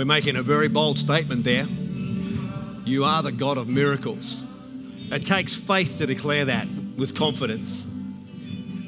[0.00, 1.66] We're making a very bold statement there.
[2.86, 4.42] You are the God of miracles.
[5.12, 6.66] It takes faith to declare that
[6.96, 7.84] with confidence.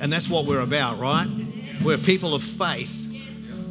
[0.00, 1.28] And that's what we're about, right?
[1.84, 3.14] We're people of faith.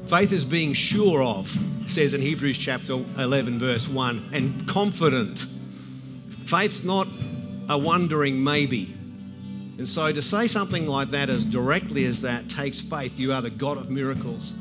[0.08, 1.50] Faith is being sure of,
[1.88, 5.40] says in Hebrews chapter 11, verse 1, and confident.
[6.46, 7.08] Faith's not
[7.68, 8.96] a wondering maybe.
[9.80, 13.20] And so to say something like that as directly as that takes faith.
[13.20, 14.54] You are the God of miracles.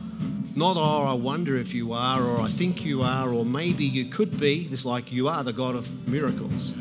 [0.57, 4.07] Not, oh, I wonder if you are, or I think you are, or maybe you
[4.07, 4.69] could be.
[4.73, 6.75] It's like you are the God of miracles,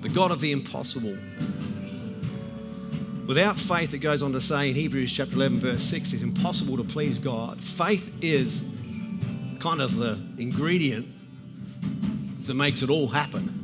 [0.00, 1.16] the God of the impossible.
[3.26, 6.76] Without faith, it goes on to say in Hebrews chapter 11, verse 6, it's impossible
[6.76, 7.62] to please God.
[7.62, 8.74] Faith is
[9.58, 11.06] kind of the ingredient
[12.46, 13.54] that makes it all happen.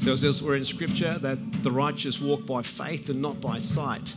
[0.00, 3.58] So it says we're in scripture that the righteous walk by faith and not by
[3.58, 4.14] sight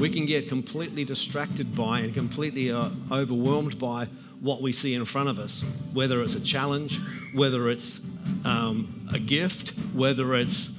[0.00, 4.06] we can get completely distracted by and completely uh, overwhelmed by
[4.40, 6.98] what we see in front of us, whether it's a challenge,
[7.34, 8.00] whether it's
[8.46, 10.78] um, a gift, whether it's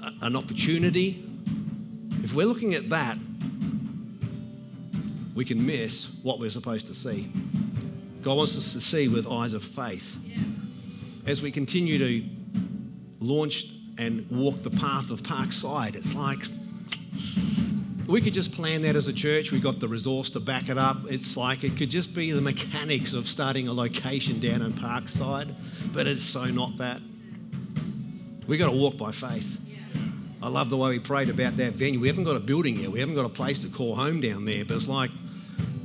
[0.00, 1.24] a, an opportunity.
[2.22, 3.18] If we're looking at that,
[5.34, 7.28] we can miss what we're supposed to see.
[8.22, 10.16] God wants us to see with eyes of faith.
[11.26, 12.24] As we continue to
[13.18, 13.64] launch
[13.98, 16.38] and walk the path of Parkside, it's like
[18.06, 19.52] we could just plan that as a church.
[19.52, 20.98] We've got the resource to back it up.
[21.08, 25.54] It's like it could just be the mechanics of starting a location down in Parkside,
[25.92, 27.00] but it's so not that.
[28.46, 29.58] We've got to walk by faith.
[30.42, 32.00] I love the way we prayed about that venue.
[32.00, 34.44] We haven't got a building yet, we haven't got a place to call home down
[34.44, 35.10] there, but it's like,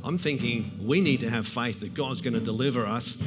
[0.03, 3.21] I'm thinking we need to have faith that God's going to deliver us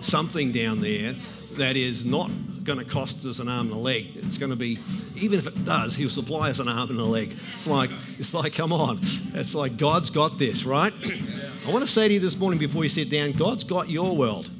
[0.00, 1.14] something down there
[1.54, 2.30] that is not
[2.64, 4.08] going to cost us an arm and a leg.
[4.16, 4.78] It's going to be,
[5.16, 7.34] even if it does, He'll supply us an arm and a leg.
[7.54, 9.00] It's like, it's like, come on.
[9.34, 10.92] It's like God's got this, right?
[11.66, 14.16] I want to say to you this morning before you sit down, God's got your
[14.16, 14.50] world.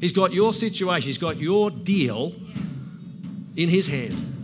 [0.00, 1.08] He's got your situation.
[1.08, 2.32] He's got your deal
[3.56, 4.34] in His hand.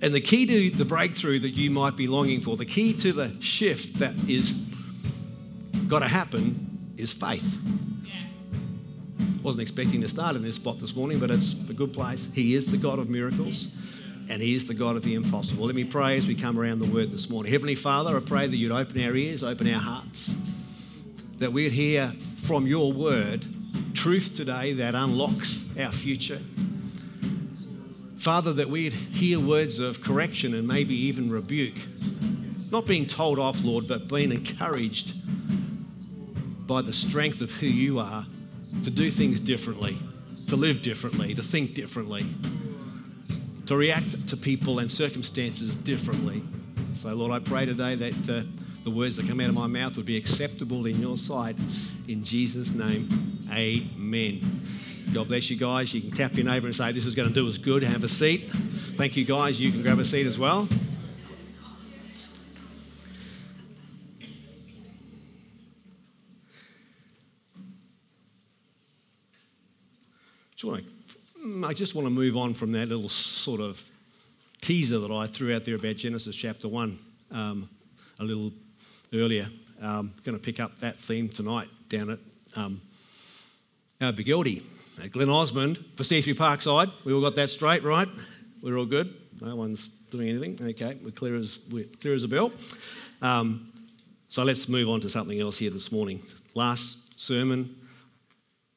[0.00, 3.12] And the key to the breakthrough that you might be longing for, the key to
[3.12, 4.54] the shift that is
[5.88, 7.58] got to happen is faith.
[9.42, 12.28] Wasn't expecting to start in this spot this morning, but it's a good place.
[12.34, 13.68] He is the God of miracles
[14.28, 15.64] and He is the God of the impossible.
[15.64, 17.52] Let me pray as we come around the word this morning.
[17.52, 20.34] Heavenly Father, I pray that you'd open our ears, open our hearts,
[21.38, 23.46] that we'd hear from your word
[23.94, 26.40] truth today that unlocks our future.
[28.16, 31.76] Father, that we'd hear words of correction and maybe even rebuke,
[32.72, 35.14] not being told off, Lord, but being encouraged
[36.66, 38.26] by the strength of who you are
[38.82, 39.98] to do things differently,
[40.48, 42.26] to live differently, to think differently,
[43.66, 46.42] to react to people and circumstances differently.
[46.94, 48.42] So, Lord, I pray today that uh,
[48.84, 51.56] the words that come out of my mouth would be acceptable in your sight.
[52.08, 54.62] In Jesus' name, amen.
[55.12, 55.92] God bless you guys.
[55.92, 57.82] You can tap your neighbour and say, This is going to do us good.
[57.82, 58.50] Have a seat.
[58.96, 59.60] Thank you, guys.
[59.60, 60.68] You can grab a seat as well.
[71.64, 73.82] I just want to move on from that little sort of
[74.60, 76.98] teaser that I threw out there about Genesis chapter 1
[77.30, 77.68] um,
[78.20, 78.52] a little
[79.12, 79.48] earlier.
[79.80, 82.18] Um, going to pick up that theme tonight down at
[82.54, 82.80] um,
[84.00, 84.62] our Bigildy
[85.02, 87.04] at Glen Osmond for C3 Parkside.
[87.04, 88.08] We all got that straight, right?
[88.62, 89.14] We're all good.
[89.40, 90.58] No one's doing anything.
[90.60, 92.52] Okay, we're clear as, we're clear as a bell.
[93.22, 93.72] Um,
[94.28, 96.20] so let's move on to something else here this morning.
[96.54, 97.74] Last sermon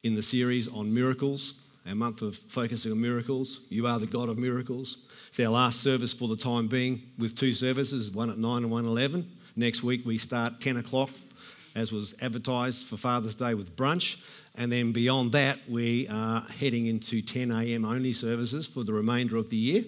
[0.02, 3.60] in the series on miracles our month of focusing on miracles.
[3.68, 4.98] You are the God of miracles.
[5.28, 8.70] It's our last service for the time being with two services, one at 9 and
[8.70, 9.28] one at 11.
[9.56, 11.10] Next week we start 10 o'clock,
[11.74, 14.22] as was advertised for Father's Day with brunch.
[14.54, 17.84] And then beyond that, we are heading into 10 a.m.
[17.84, 19.84] only services for the remainder of the year.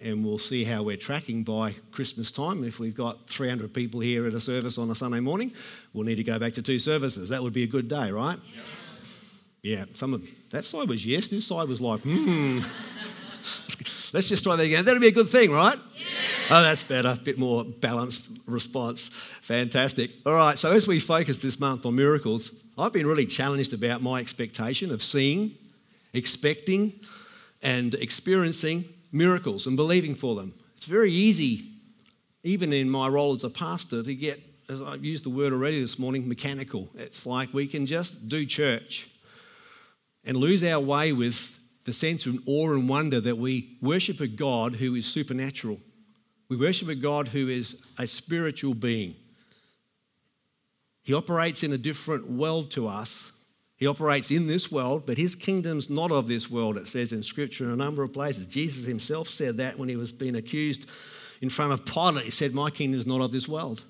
[0.00, 2.62] And we'll see how we're tracking by Christmas time.
[2.64, 5.52] If we've got 300 people here at a service on a Sunday morning,
[5.92, 7.28] we'll need to go back to two services.
[7.30, 8.38] That would be a good day, right?
[8.54, 8.62] Yeah,
[9.92, 12.60] some of that side was yes, this side was like, hmm.
[14.12, 14.84] Let's just try that again.
[14.84, 15.76] That'll be a good thing, right?
[15.76, 16.56] Yeah.
[16.58, 17.10] Oh, that's better.
[17.10, 19.08] A bit more balanced response.
[19.08, 20.12] Fantastic.
[20.24, 24.00] All right, so as we focus this month on miracles, I've been really challenged about
[24.00, 25.52] my expectation of seeing,
[26.14, 27.00] expecting,
[27.62, 30.54] and experiencing miracles and believing for them.
[30.76, 31.66] It's very easy,
[32.44, 35.82] even in my role as a pastor, to get, as I've used the word already
[35.82, 36.88] this morning, mechanical.
[36.94, 39.08] It's like we can just do church
[40.24, 44.28] and lose our way with the sense of awe and wonder that we worship a
[44.28, 45.78] God who is supernatural.
[46.48, 49.14] We worship a God who is a spiritual being.
[51.02, 53.32] He operates in a different world to us.
[53.76, 57.22] He operates in this world, but his kingdom's not of this world, it says in
[57.22, 58.46] Scripture in a number of places.
[58.46, 60.90] Jesus himself said that when he was being accused
[61.40, 62.24] in front of Pilate.
[62.24, 63.82] He said, My kingdom is not of this world.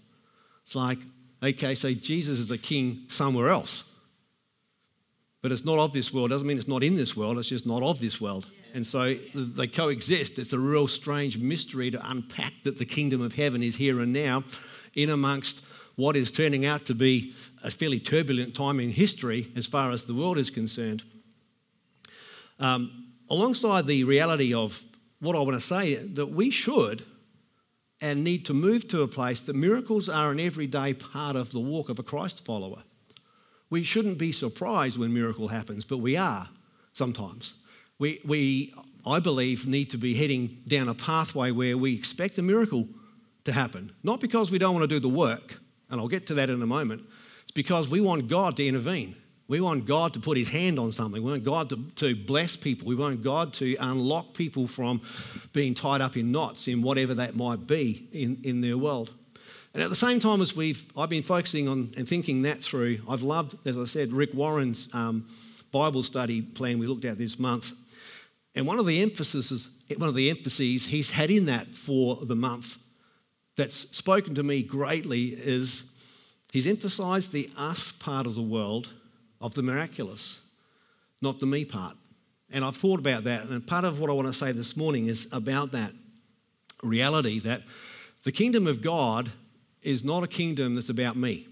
[0.64, 0.98] It's like,
[1.42, 3.84] okay, so Jesus is a king somewhere else.
[5.40, 6.30] But it's not of this world.
[6.30, 8.48] Doesn't mean it's not in this world, it's just not of this world.
[8.74, 10.38] And so they coexist.
[10.38, 14.12] It's a real strange mystery to unpack that the kingdom of heaven is here and
[14.12, 14.44] now
[14.94, 15.64] in amongst
[15.96, 20.06] what is turning out to be a fairly turbulent time in history as far as
[20.06, 21.02] the world is concerned.
[22.60, 24.84] Um, alongside the reality of
[25.20, 27.04] what I want to say, that we should
[28.00, 31.60] and need to move to a place that miracles are an everyday part of the
[31.60, 32.82] walk of a Christ follower.
[33.70, 36.48] We shouldn't be surprised when miracle happens, but we are
[36.92, 37.54] sometimes.
[37.98, 38.74] We, we,
[39.06, 42.88] I believe, need to be heading down a pathway where we expect a miracle
[43.44, 43.92] to happen.
[44.02, 45.58] Not because we don't want to do the work,
[45.90, 47.02] and I'll get to that in a moment.
[47.42, 49.16] It's because we want God to intervene.
[49.48, 51.22] We want God to put his hand on something.
[51.22, 52.86] We want God to, to bless people.
[52.86, 55.00] We want God to unlock people from
[55.54, 59.12] being tied up in knots in whatever that might be in, in their world.
[59.74, 62.98] And at the same time as we've, I've been focusing on and thinking that through,
[63.08, 65.26] I've loved, as I said, Rick Warren's um,
[65.70, 67.72] Bible study plan we looked at this month.
[68.54, 72.34] And one of the emphases, one of the emphases he's had in that for the
[72.34, 72.78] month
[73.56, 75.84] that's spoken to me greatly is
[76.52, 78.92] he's emphasized the us part of the world
[79.40, 80.40] of the miraculous,
[81.20, 81.96] not the me part.
[82.50, 85.06] And I've thought about that, and part of what I want to say this morning
[85.06, 85.92] is about that
[86.82, 87.62] reality that
[88.24, 89.30] the kingdom of God
[89.88, 91.48] is not a kingdom that's about me.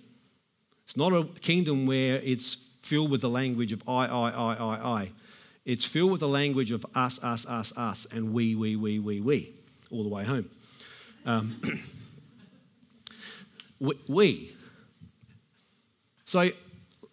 [0.84, 4.88] It's not a kingdom where it's filled with the language of I, I, I, I,
[5.00, 5.12] I.
[5.64, 9.20] It's filled with the language of us, us, us, us, and we, we, we, we,
[9.20, 9.54] we,
[9.90, 10.50] all the way home.
[11.24, 11.60] Um,
[14.06, 14.52] we.
[16.26, 16.50] So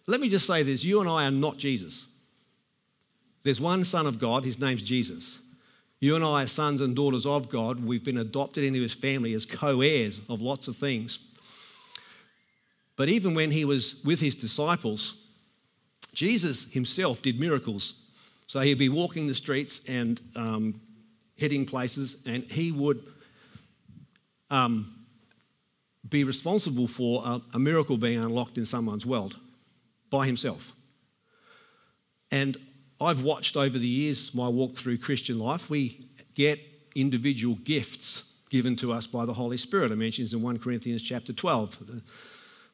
[0.06, 2.06] let me just say this you and I are not Jesus.
[3.44, 5.38] There's one Son of God, his name's Jesus.
[6.04, 7.82] You and I are sons and daughters of God.
[7.82, 11.18] We've been adopted into his family as co heirs of lots of things.
[12.94, 15.26] But even when he was with his disciples,
[16.12, 18.02] Jesus himself did miracles.
[18.46, 20.78] So he'd be walking the streets and um,
[21.40, 23.02] heading places, and he would
[24.50, 25.06] um,
[26.10, 29.38] be responsible for a, a miracle being unlocked in someone's world
[30.10, 30.74] by himself.
[32.30, 32.58] And
[33.04, 36.60] I've watched over the years my walk through Christian life, we get
[36.94, 39.92] individual gifts given to us by the Holy Spirit.
[39.92, 41.86] I mentioned in 1 Corinthians chapter 12.
[41.86, 42.02] The,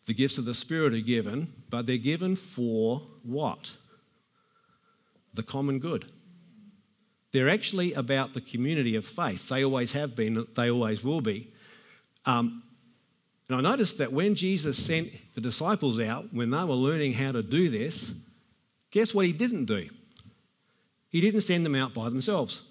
[0.07, 3.73] the gifts of the Spirit are given, but they're given for what?
[5.35, 6.05] The common good.
[7.33, 9.49] They're actually about the community of faith.
[9.49, 11.53] They always have been, they always will be.
[12.27, 12.63] Um,
[13.49, 17.33] and I noticed that when Jesus sent the disciples out, when they were learning how
[17.33, 18.15] to do this,
[18.91, 19.89] guess what he didn't do?
[21.11, 22.63] He didn't send them out by themselves.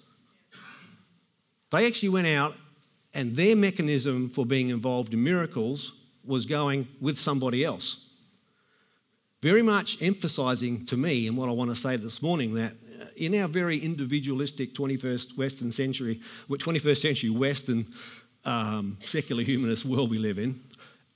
[1.70, 2.54] They actually went out,
[3.14, 5.92] and their mechanism for being involved in miracles
[6.24, 8.08] was going with somebody else.
[9.42, 12.74] Very much emphasizing to me, and what I want to say this morning, that
[13.16, 17.86] in our very individualistic 21st Western century, 21st century Western
[18.44, 20.56] um, secular humanist world we live in,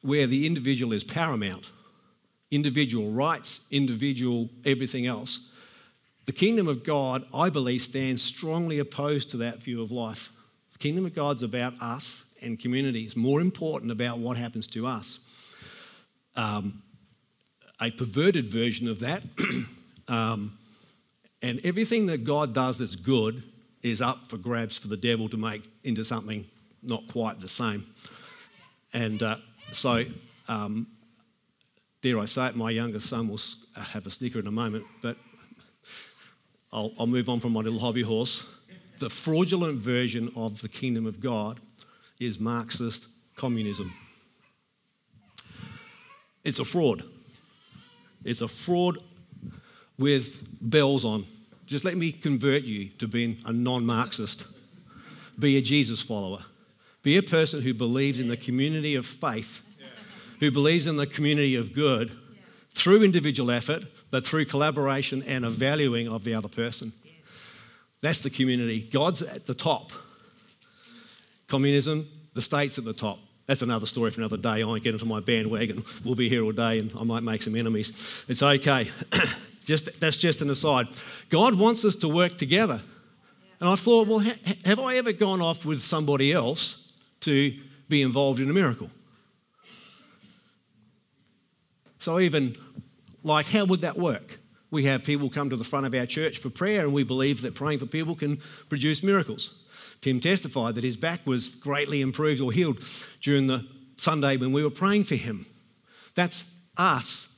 [0.02, 1.70] where the individual is paramount,
[2.50, 5.50] individual rights, individual everything else.
[6.26, 10.30] The kingdom of God, I believe, stands strongly opposed to that view of life.
[10.72, 15.18] The kingdom of God's about us and communities, more important about what happens to us.
[16.36, 16.82] Um,
[17.80, 19.22] a perverted version of that,
[20.08, 20.56] um,
[21.42, 23.42] and everything that God does that's good
[23.82, 26.46] is up for grabs for the devil to make into something
[26.82, 27.84] not quite the same.
[28.94, 30.04] And uh, so,
[30.48, 30.86] um,
[32.00, 33.40] dare I say it, my youngest son will
[33.76, 35.18] have a snicker in a moment, but
[36.74, 38.44] I'll, I'll move on from my little hobby horse.
[38.98, 41.60] The fraudulent version of the kingdom of God
[42.18, 43.92] is Marxist communism.
[46.42, 47.04] It's a fraud.
[48.24, 48.98] It's a fraud
[49.98, 51.26] with bells on.
[51.64, 54.46] Just let me convert you to being a non Marxist.
[55.38, 56.44] Be a Jesus follower.
[57.02, 59.62] Be a person who believes in the community of faith,
[60.40, 62.10] who believes in the community of good
[62.70, 63.84] through individual effort,
[64.14, 66.92] but through collaboration and a valuing of the other person.
[68.00, 68.78] That's the community.
[68.80, 69.90] God's at the top.
[71.48, 73.18] Communism, the state's at the top.
[73.46, 74.62] That's another story for another day.
[74.62, 75.82] I won't get into my bandwagon.
[76.04, 78.24] We'll be here all day and I might make some enemies.
[78.28, 78.88] It's okay.
[79.64, 80.86] just, that's just an aside.
[81.28, 82.80] God wants us to work together.
[83.58, 86.92] And I thought, well, ha- have I ever gone off with somebody else
[87.22, 87.52] to
[87.88, 88.90] be involved in a miracle.
[91.98, 92.56] So, even
[93.24, 94.38] like, how would that work?
[94.70, 97.42] We have people come to the front of our church for prayer, and we believe
[97.42, 98.38] that praying for people can
[98.68, 99.62] produce miracles.
[100.00, 102.84] Tim testified that his back was greatly improved or healed
[103.22, 103.66] during the
[103.96, 105.46] Sunday when we were praying for him.
[106.14, 107.34] That's us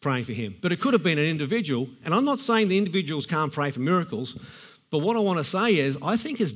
[0.00, 0.54] praying for him.
[0.60, 3.70] But it could have been an individual, and I'm not saying the individuals can't pray
[3.70, 4.38] for miracles,
[4.90, 6.54] but what I want to say is I think it's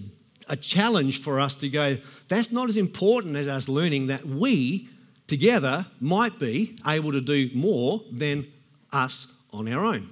[0.49, 1.97] a challenge for us to go,
[2.29, 4.89] that's not as important as us learning that we
[5.29, 8.47] together might be able to do more than
[8.93, 10.09] us on our own.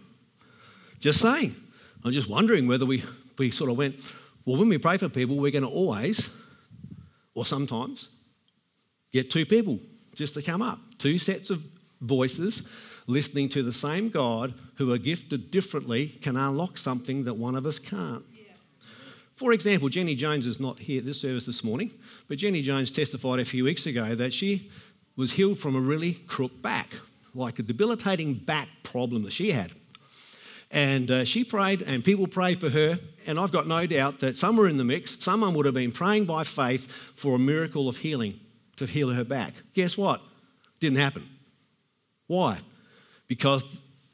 [1.00, 1.54] Just saying.
[2.04, 3.02] I'm just wondering whether we,
[3.36, 3.96] we sort of went,
[4.44, 6.30] well, when we pray for people, we're going to always,
[7.34, 8.08] or sometimes,
[9.12, 9.80] get two people
[10.14, 11.64] just to come up, two sets of
[12.00, 12.62] voices
[13.06, 17.66] listening to the same God who are gifted differently can unlock something that one of
[17.66, 18.24] us can't.
[19.36, 21.90] For example, Jenny Jones is not here at this service this morning,
[22.26, 24.70] but Jenny Jones testified a few weeks ago that she
[25.16, 26.90] was healed from a really crook back,
[27.34, 29.72] like a debilitating back problem that she had.
[30.70, 32.98] And uh, she prayed, and people prayed for her.
[33.26, 36.26] And I've got no doubt that somewhere in the mix, someone would have been praying
[36.26, 38.38] by faith for a miracle of healing
[38.76, 39.54] to heal her back.
[39.74, 40.20] Guess what?
[40.80, 41.28] Didn't happen.
[42.26, 42.58] Why?
[43.26, 43.64] Because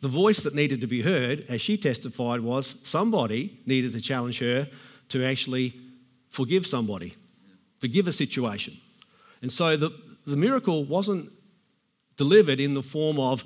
[0.01, 4.39] the voice that needed to be heard, as she testified, was somebody needed to challenge
[4.41, 4.69] her
[5.09, 5.75] to actually
[6.29, 7.15] forgive somebody,
[7.79, 8.75] forgive a situation.
[9.43, 9.91] And so the,
[10.27, 11.33] the miracle wasn't
[12.17, 13.45] delivered in the form of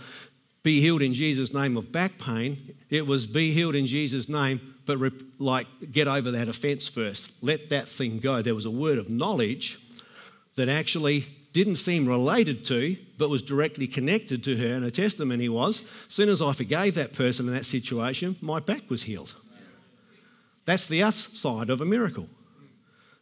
[0.63, 2.75] be healed in Jesus' name of back pain.
[2.91, 7.33] It was be healed in Jesus' name, but rep- like get over that offense first.
[7.41, 8.43] Let that thing go.
[8.43, 9.79] There was a word of knowledge
[10.57, 14.75] that actually didn't seem related to, but was directly connected to her.
[14.75, 18.59] And her testimony was as soon as I forgave that person in that situation, my
[18.59, 19.35] back was healed.
[20.65, 22.29] That's the us side of a miracle.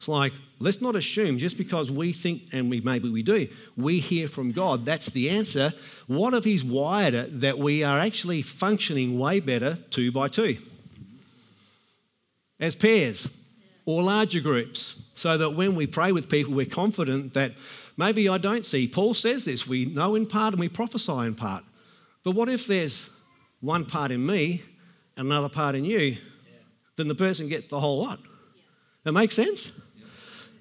[0.05, 4.01] It's like, let's not assume just because we think, and we maybe we do, we
[4.01, 5.73] hear from God, that's the answer.
[6.09, 10.59] What if He's wired it that we are actually functioning way better two by two?
[12.61, 13.31] As pairs
[13.87, 17.53] or larger groups, so that when we pray with people, we're confident that
[17.97, 18.87] maybe I don't see.
[18.87, 21.65] Paul says this we know in part and we prophesy in part.
[22.25, 23.11] But what if there's
[23.63, 24.65] one part in me
[25.17, 26.19] and another part in you?
[26.97, 28.21] Then the person gets the whole lot.
[29.05, 29.73] That makes sense?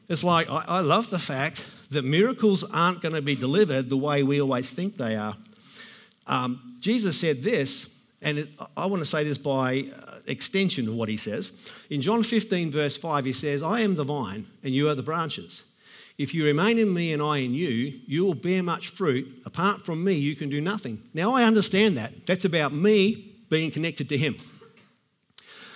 [0.09, 3.97] It's like, I, I love the fact that miracles aren't going to be delivered the
[3.97, 5.37] way we always think they are.
[6.27, 10.95] Um, Jesus said this, and it, I want to say this by uh, extension of
[10.95, 11.51] what he says.
[11.89, 15.03] In John 15, verse 5, he says, I am the vine, and you are the
[15.03, 15.63] branches.
[16.17, 19.41] If you remain in me and I in you, you will bear much fruit.
[19.45, 21.01] Apart from me, you can do nothing.
[21.13, 22.25] Now, I understand that.
[22.25, 24.35] That's about me being connected to him.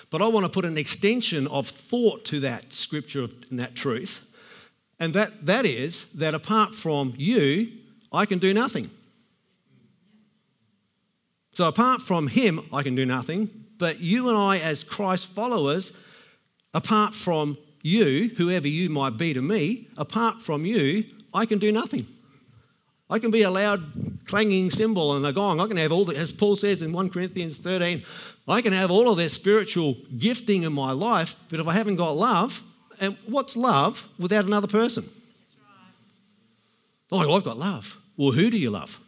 [0.10, 4.24] But I want to put an extension of thought to that scripture and that truth.
[5.00, 7.72] And that, that is that apart from you,
[8.12, 8.90] I can do nothing.
[11.54, 13.50] So apart from him, I can do nothing.
[13.78, 15.92] But you and I, as Christ followers,
[16.74, 21.72] apart from you, whoever you might be to me, apart from you, I can do
[21.72, 22.06] nothing.
[23.10, 23.84] I can be a loud
[24.26, 25.60] clanging cymbal and a gong.
[25.60, 28.04] I can have all the, as Paul says in 1 Corinthians 13,
[28.48, 31.98] I can have all of their spiritual gifting in my life, but if I haven't
[31.98, 32.62] got love,
[33.00, 35.06] and what's love without another person?
[37.12, 38.00] Oh, I've got love.
[38.16, 39.02] Well, who do you love?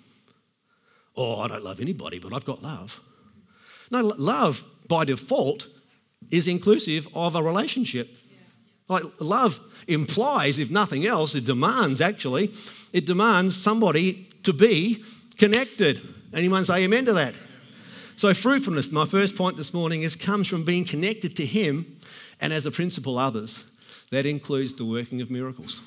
[1.16, 3.02] Oh, I don't love anybody, but I've got love.
[3.92, 5.68] No, love by default
[6.30, 8.10] is inclusive of a relationship.
[8.88, 12.54] Like love implies, if nothing else, it demands actually,
[12.94, 15.04] it demands somebody to be
[15.38, 16.02] connected.
[16.34, 17.34] Anyone say amen to that?
[18.20, 21.86] So, fruitfulness, my first point this morning, is comes from being connected to Him
[22.42, 23.66] and as a principle, others.
[24.12, 25.82] That includes the working of miracles.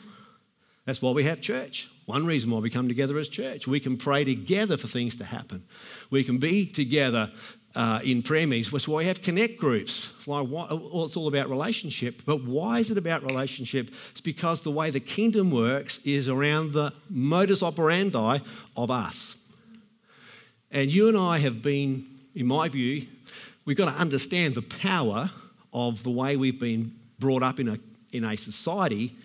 [0.86, 1.90] That's why we have church.
[2.06, 3.66] One reason why we come together as church.
[3.66, 5.62] We can pray together for things to happen.
[6.08, 7.30] We can be together
[7.74, 8.70] uh, in prayer meetings.
[8.70, 10.10] That's why we have connect groups.
[10.16, 12.22] It's, like, well, it's all about relationship.
[12.24, 13.90] But why is it about relationship?
[14.12, 18.38] It's because the way the kingdom works is around the modus operandi
[18.74, 19.36] of us.
[20.70, 23.06] And you and I have been, in my view,
[23.64, 25.30] we've got to understand the power
[25.72, 27.78] of the way we've been brought up in a,
[28.12, 29.16] in a society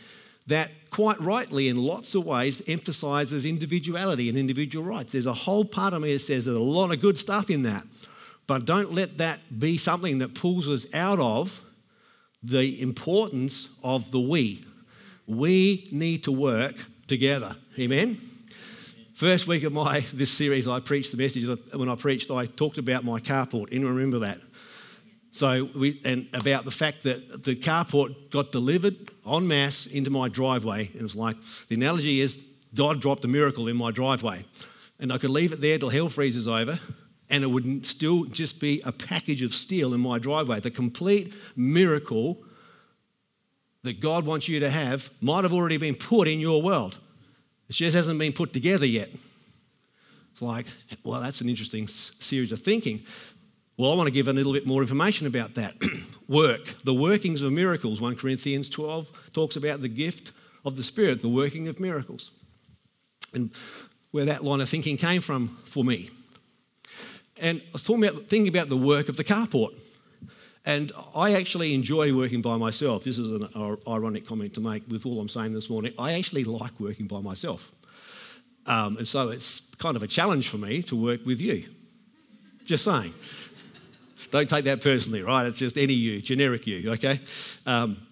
[0.48, 5.12] that quite rightly, in lots of ways, emphasizes individuality and individual rights.
[5.12, 7.64] There's a whole part of me that says there's a lot of good stuff in
[7.64, 7.84] that.
[8.48, 11.64] But don't let that be something that pulls us out of
[12.42, 14.64] the importance of the we.
[15.26, 16.76] We need to work
[17.08, 17.58] together.
[17.78, 18.18] Amen?
[19.18, 21.48] First week of my this series, I preached the message.
[21.74, 23.70] When I preached, I talked about my carport.
[23.72, 24.40] Anyone remember that?
[25.32, 30.30] So we and about the fact that the carport got delivered en masse into my
[30.30, 30.90] driveway.
[30.90, 31.36] And it was like
[31.68, 32.46] the analogy is
[32.76, 34.46] God dropped a miracle in my driveway.
[35.00, 36.80] and I could leave it there till hell freezes over,
[37.28, 40.60] and it would still just be a package of steel in my driveway.
[40.60, 42.38] The complete miracle
[43.82, 47.00] that God wants you to have might have already been put in your world.
[47.70, 49.10] It just hasn't been put together yet.
[50.32, 50.68] It's like,
[51.04, 53.04] well, that's an interesting series of thinking.
[53.78, 55.76] Well, I want to give a little bit more information about that.
[56.28, 58.02] Work, the workings of miracles.
[58.02, 60.32] 1 Corinthians 12 talks about the gift
[60.66, 62.32] of the Spirit, the working of miracles.
[63.34, 63.52] And
[64.12, 66.10] where that line of thinking came from for me.
[67.38, 69.80] And I was talking about thinking about the work of the carport.
[70.68, 73.06] And I actually enjoy working by myself.
[73.06, 73.48] This is an
[73.88, 75.94] ironic comment to make with all I'm saying this morning.
[75.98, 77.72] I actually like working by myself.
[78.66, 81.70] Um, and so it's kind of a challenge for me to work with you.
[82.66, 83.14] Just saying.
[84.30, 85.46] Don't take that personally, right?
[85.46, 87.22] It's just any you, generic you, okay?
[87.66, 88.06] Um,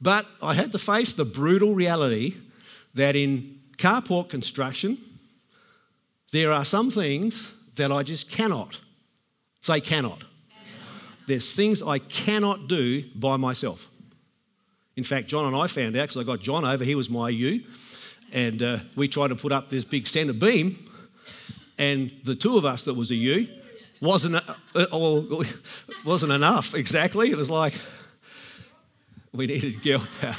[0.00, 2.34] but I had to face the brutal reality
[2.94, 4.96] that in carport construction,
[6.32, 8.80] there are some things that I just cannot.
[9.60, 10.24] Say cannot.
[11.26, 13.90] There's things I cannot do by myself.
[14.96, 17.28] In fact, John and I found out because I got John over, he was my
[17.28, 17.64] you,
[18.32, 20.78] and uh, we tried to put up this big centre beam,
[21.78, 23.48] and the two of us that was a U
[24.00, 24.36] wasn't,
[24.74, 25.44] uh,
[26.04, 27.30] wasn't enough exactly.
[27.30, 27.74] It was like
[29.32, 30.36] we needed girl power.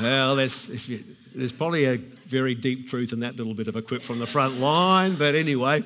[0.00, 3.82] well, there's, you, there's probably a very deep truth in that little bit of a
[3.82, 5.84] quip from the front line, but anyway,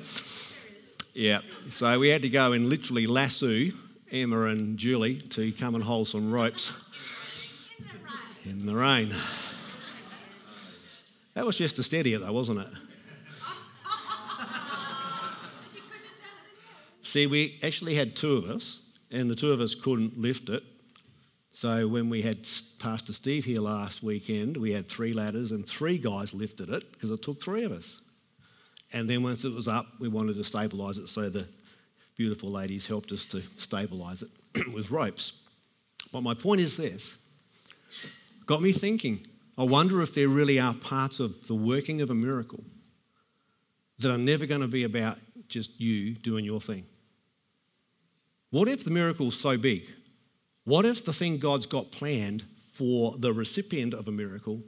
[1.17, 1.39] yeah.
[1.69, 3.69] So we had to go and literally lasso
[4.11, 6.75] Emma and Julie to come and hold some ropes
[8.45, 9.13] in the rain.
[11.33, 12.67] That was just a steadier, though, wasn't it?
[17.01, 18.81] See, we actually had two of us,
[19.11, 20.61] and the two of us couldn't lift it.
[21.49, 22.47] So when we had
[22.77, 27.09] Pastor Steve here last weekend, we had three ladders and three guys lifted it because
[27.09, 28.03] it took three of us.
[28.93, 31.47] And then once it was up, we wanted to stabilise it, so the
[32.15, 35.33] beautiful ladies helped us to stabilise it with ropes.
[36.11, 37.23] But my point is this
[38.45, 39.19] got me thinking.
[39.57, 42.63] I wonder if there really are parts of the working of a miracle
[43.99, 46.85] that are never going to be about just you doing your thing.
[48.51, 49.83] What if the miracle's so big?
[50.63, 54.61] What if the thing God's got planned for the recipient of a miracle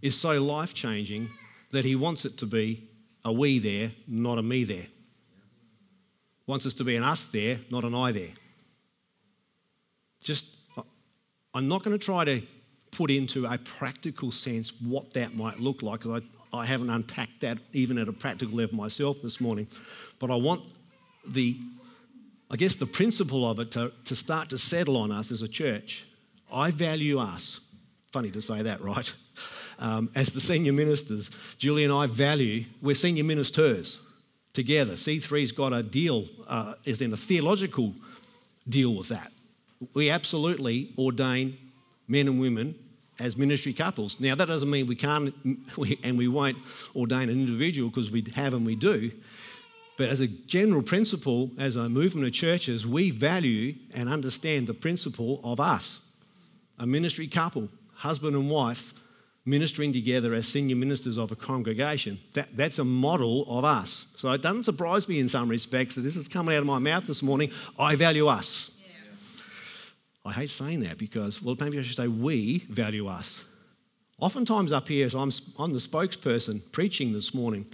[0.00, 1.28] is so life changing
[1.70, 2.88] that He wants it to be
[3.24, 4.86] a we there, not a me there?
[6.46, 8.32] Wants us to be an us there, not an I there.
[10.22, 10.56] Just,
[11.54, 12.42] I'm not going to try to
[12.90, 17.40] put into a practical sense what that might look like because I, I haven't unpacked
[17.40, 19.66] that even at a practical level myself this morning.
[20.18, 20.62] But I want
[21.26, 21.56] the
[22.52, 25.48] I guess the principle of it to, to start to settle on us as a
[25.48, 26.04] church.
[26.52, 27.60] I value us.
[28.12, 29.10] Funny to say that, right?
[29.82, 33.98] Um, as the senior ministers, Julie and I value, we're senior ministers
[34.52, 34.92] together.
[34.92, 37.92] C3's got a deal, uh, is in a theological
[38.68, 39.32] deal with that.
[39.94, 41.58] We absolutely ordain
[42.06, 42.76] men and women
[43.18, 44.20] as ministry couples.
[44.20, 45.34] Now, that doesn't mean we can't
[45.76, 46.58] we, and we won't
[46.94, 49.10] ordain an individual because we have and we do.
[49.98, 54.74] But as a general principle, as a movement of churches, we value and understand the
[54.74, 56.08] principle of us,
[56.78, 58.94] a ministry couple, husband and wife,
[59.44, 62.18] ministering together as senior ministers of a congregation.
[62.34, 64.12] That, that's a model of us.
[64.16, 66.78] So it doesn't surprise me in some respects that this is coming out of my
[66.78, 67.50] mouth this morning.
[67.78, 68.70] I value us.
[68.80, 68.94] Yeah.
[70.24, 73.44] I hate saying that because, well, maybe I should say we value us.
[74.20, 77.66] Oftentimes up here, so I'm, I'm the spokesperson preaching this morning,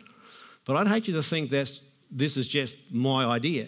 [0.65, 1.71] but I'd hate you to think that
[2.11, 3.67] this is just my idea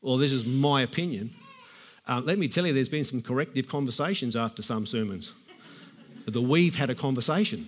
[0.00, 1.30] or this is my opinion.
[2.06, 5.32] Uh, let me tell you, there's been some corrective conversations after some sermons.
[6.26, 7.66] The we've had a conversation.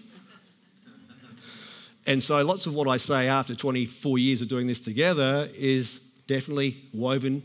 [2.06, 5.98] And so, lots of what I say after 24 years of doing this together is
[6.28, 7.42] definitely woven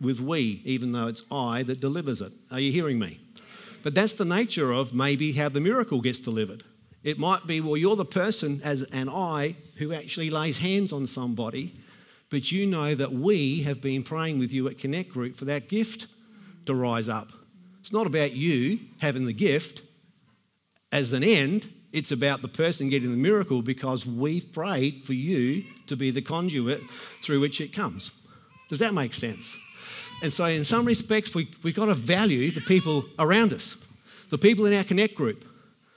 [0.00, 2.32] with we, even though it's I that delivers it.
[2.50, 3.20] Are you hearing me?
[3.82, 6.64] But that's the nature of maybe how the miracle gets delivered.
[7.04, 11.06] It might be, well, you're the person as an I who actually lays hands on
[11.06, 11.74] somebody,
[12.30, 15.68] but you know that we have been praying with you at Connect Group for that
[15.68, 16.06] gift
[16.66, 17.32] to rise up.
[17.80, 19.82] It's not about you having the gift
[20.92, 25.64] as an end, it's about the person getting the miracle because we've prayed for you
[25.86, 26.82] to be the conduit
[27.22, 28.10] through which it comes.
[28.68, 29.56] Does that make sense?
[30.22, 33.76] And so, in some respects, we, we've got to value the people around us,
[34.30, 35.44] the people in our Connect group,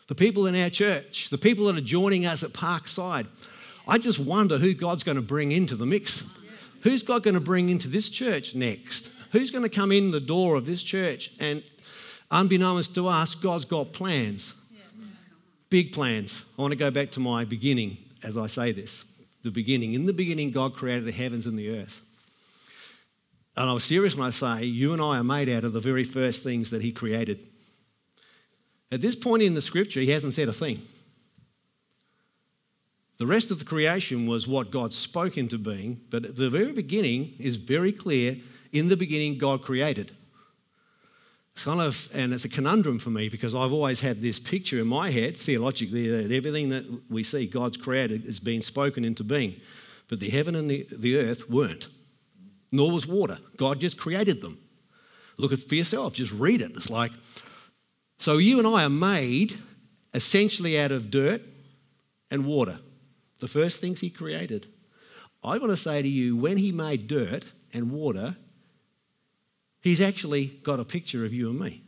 [0.08, 3.27] the people in our church, the people that are joining us at Parkside.
[3.88, 6.23] I just wonder who God's going to bring into the mix.
[6.82, 9.12] Who's God going to bring into this church next?
[9.32, 11.32] Who's going to come in the door of this church?
[11.39, 11.63] And
[12.30, 14.54] unbeknownst to us, God's got plans.
[15.71, 16.43] Big plans.
[16.60, 19.05] I want to go back to my beginning as I say this.
[19.41, 19.93] The beginning.
[19.93, 22.01] In the beginning, God created the heavens and the earth.
[23.55, 25.79] And I was serious when I say you and I are made out of the
[25.79, 27.39] very first things that He created.
[28.91, 30.81] At this point in the scripture, He hasn't said a thing.
[33.17, 36.73] The rest of the creation was what God spoke into being, but at the very
[36.73, 38.36] beginning is very clear
[38.73, 40.12] in the beginning, God created.
[41.53, 44.79] It's kind of, and it's a conundrum for me because I've always had this picture
[44.79, 49.23] in my head, theologically, that everything that we see God's created is being spoken into
[49.23, 49.59] being.
[50.07, 51.87] But the heaven and the, the earth weren't,
[52.71, 53.37] nor was water.
[53.57, 54.57] God just created them.
[55.37, 56.71] Look at for yourself, just read it.
[56.75, 57.11] It's like,
[58.17, 59.57] so you and I are made
[60.13, 61.41] essentially out of dirt
[62.29, 62.79] and water,
[63.39, 64.67] the first things He created.
[65.43, 68.35] I want to say to you, when He made dirt and water,
[69.81, 71.81] He's actually got a picture of you and me.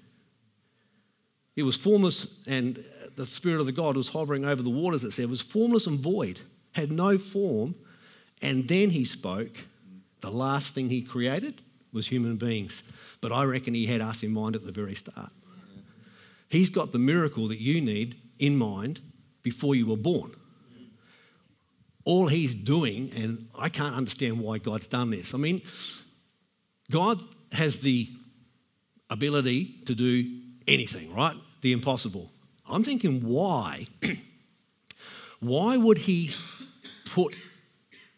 [1.55, 2.83] It was formless, and
[3.15, 5.23] the Spirit of the God was hovering over the waters, it said.
[5.23, 6.39] It was formless and void,
[6.71, 7.75] had no form.
[8.41, 9.65] And then he spoke.
[10.21, 12.81] The last thing he created was human beings.
[13.21, 15.31] But I reckon he had us in mind at the very start.
[16.49, 19.01] He's got the miracle that you need in mind
[19.43, 20.31] before you were born.
[22.05, 25.33] All he's doing, and I can't understand why God's done this.
[25.33, 25.61] I mean,
[26.91, 27.19] God
[27.53, 28.09] has the
[29.09, 31.35] ability to do anything, right?
[31.61, 32.31] The impossible.
[32.69, 33.87] I'm thinking, why?
[35.39, 36.31] why would he
[37.05, 37.35] put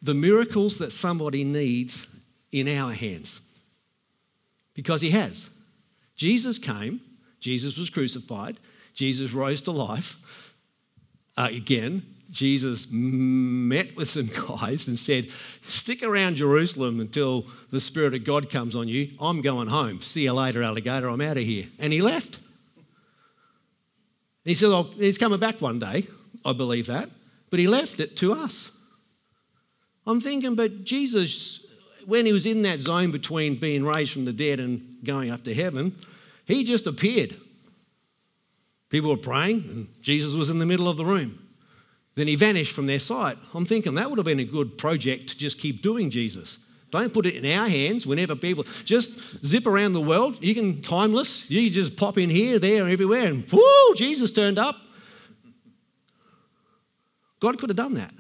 [0.01, 2.07] the miracles that somebody needs
[2.51, 3.41] in our hands?
[4.73, 5.49] Because he has.
[6.15, 7.01] Jesus came,
[7.39, 8.57] Jesus was crucified,
[8.93, 10.53] Jesus rose to life.
[11.37, 14.27] Uh, again, Jesus met with some
[14.59, 15.29] guys and said,
[15.61, 19.11] Stick around Jerusalem until the Spirit of God comes on you.
[19.21, 20.01] I'm going home.
[20.01, 21.07] See you later, alligator.
[21.07, 21.65] I'm out of here.
[21.79, 22.39] And he left.
[24.43, 26.07] he said, oh, He's coming back one day.
[26.43, 27.09] I believe that.
[27.49, 28.69] But he left it to us.
[30.05, 31.65] I'm thinking, but Jesus,
[32.05, 35.43] when he was in that zone between being raised from the dead and going up
[35.45, 35.95] to heaven,
[36.45, 37.35] he just appeared.
[38.89, 41.44] People were praying, and Jesus was in the middle of the room.
[42.15, 43.37] Then he vanished from their sight.
[43.53, 46.59] I'm thinking that would have been a good project to just keep doing Jesus.
[46.91, 50.41] Don't put it in our hands whenever people just zip around the world.
[50.43, 51.51] You can timeless.
[51.51, 54.77] You just pop in here, there, and everywhere, and whoo, Jesus turned up.
[57.41, 58.13] God could have done that.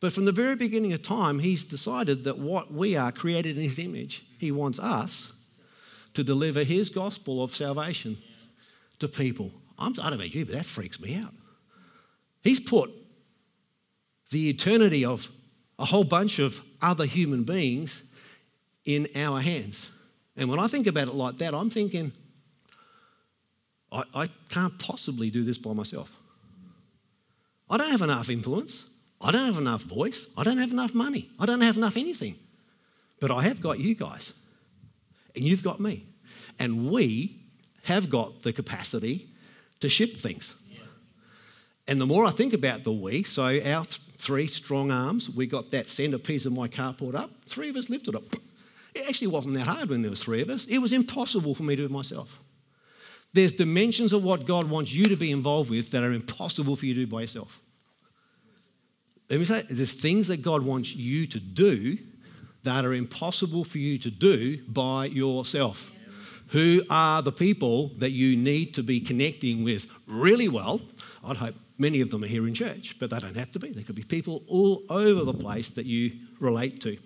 [0.00, 3.62] But from the very beginning of time, He's decided that what we are created in
[3.62, 5.58] His image, He wants us
[6.14, 8.16] to deliver His gospel of salvation
[9.00, 9.50] to people.
[9.78, 11.34] I'm, I don't know about you, but that freaks me out.
[12.48, 12.90] He's put
[14.30, 15.30] the eternity of
[15.78, 18.04] a whole bunch of other human beings
[18.86, 19.90] in our hands.
[20.34, 22.10] And when I think about it like that, I'm thinking,
[23.92, 26.16] I, I can't possibly do this by myself.
[27.68, 28.86] I don't have enough influence.
[29.20, 30.26] I don't have enough voice.
[30.34, 31.28] I don't have enough money.
[31.38, 32.36] I don't have enough anything.
[33.20, 34.32] But I have got you guys.
[35.34, 36.06] And you've got me.
[36.58, 37.42] And we
[37.82, 39.28] have got the capacity
[39.80, 40.54] to shift things.
[41.88, 45.46] And the more I think about the we, so our th- three strong arms, we
[45.46, 48.22] got that centerpiece of my carport up, three of us lifted it.
[48.94, 50.66] It actually wasn't that hard when there was three of us.
[50.66, 52.42] It was impossible for me to do it myself.
[53.32, 56.84] There's dimensions of what God wants you to be involved with that are impossible for
[56.84, 57.60] you to do by yourself.
[59.30, 61.98] Let me say, there's things that God wants you to do
[62.64, 65.90] that are impossible for you to do by yourself.
[66.48, 70.80] Who are the people that you need to be connecting with really well?
[71.24, 73.68] I'd hope Many of them are here in church, but they don't have to be.
[73.70, 76.98] There could be people all over the place that you relate to.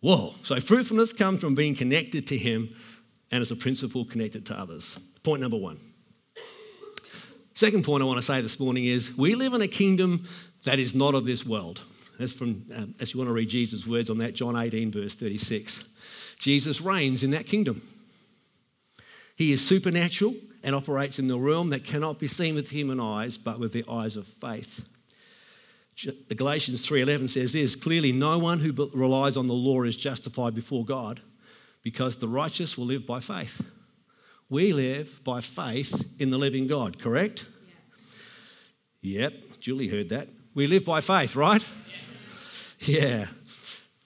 [0.00, 0.34] Whoa.
[0.42, 2.74] So fruitfulness comes from being connected to Him
[3.30, 4.98] and as a principle connected to others.
[5.22, 5.78] Point number one.
[7.52, 10.26] Second point I want to say this morning is we live in a kingdom
[10.64, 11.82] that is not of this world.
[12.18, 15.14] That's from, um, as you want to read Jesus' words on that, John 18, verse
[15.14, 15.84] 36.
[16.42, 17.82] Jesus reigns in that kingdom.
[19.36, 23.38] He is supernatural and operates in the realm that cannot be seen with human eyes
[23.38, 24.84] but with the eyes of faith.
[26.28, 30.52] The Galatians 3:11 says this, clearly no one who relies on the law is justified
[30.52, 31.20] before God
[31.84, 33.62] because the righteous will live by faith.
[34.48, 37.46] We live by faith in the living God, correct?
[39.00, 39.20] Yeah.
[39.20, 40.28] Yep, Julie heard that.
[40.54, 41.64] We live by faith, right?
[42.80, 42.98] Yeah.
[42.98, 43.26] yeah.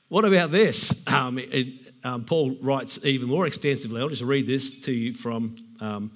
[0.08, 0.94] What about this?
[1.06, 4.00] Um, it, um, Paul writes even more extensively.
[4.00, 6.12] I'll just read this to you from um,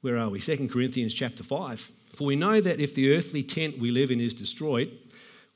[0.00, 0.38] where are we?
[0.38, 1.80] 2 Corinthians chapter 5.
[1.80, 4.96] For we know that if the earthly tent we live in is destroyed,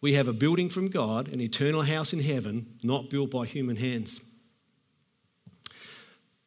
[0.00, 3.76] we have a building from God, an eternal house in heaven, not built by human
[3.76, 4.20] hands.